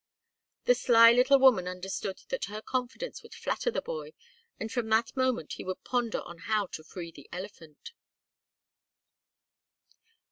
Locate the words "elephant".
7.31-7.91